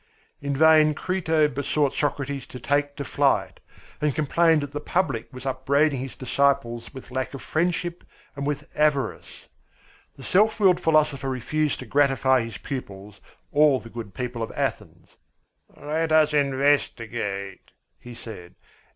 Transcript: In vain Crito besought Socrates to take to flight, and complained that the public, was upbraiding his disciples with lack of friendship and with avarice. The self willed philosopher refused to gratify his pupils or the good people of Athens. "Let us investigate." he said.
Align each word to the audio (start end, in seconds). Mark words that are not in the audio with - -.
In 0.41 0.55
vain 0.57 0.95
Crito 0.95 1.47
besought 1.47 1.93
Socrates 1.93 2.47
to 2.47 2.59
take 2.59 2.95
to 2.95 3.05
flight, 3.05 3.59
and 4.01 4.15
complained 4.15 4.61
that 4.61 4.71
the 4.71 4.79
public, 4.81 5.31
was 5.31 5.45
upbraiding 5.45 5.99
his 5.99 6.15
disciples 6.15 6.91
with 6.91 7.11
lack 7.11 7.35
of 7.35 7.43
friendship 7.43 8.03
and 8.35 8.47
with 8.47 8.67
avarice. 8.75 9.47
The 10.17 10.23
self 10.23 10.59
willed 10.59 10.79
philosopher 10.79 11.29
refused 11.29 11.77
to 11.81 11.85
gratify 11.85 12.41
his 12.41 12.57
pupils 12.57 13.21
or 13.51 13.79
the 13.79 13.91
good 13.91 14.15
people 14.15 14.41
of 14.41 14.51
Athens. 14.55 15.09
"Let 15.79 16.11
us 16.11 16.33
investigate." 16.33 17.69
he 17.99 18.15
said. 18.15 18.55